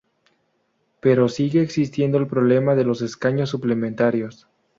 [0.99, 4.47] Pero sigue existiendo el problema de los escaños suplementarios.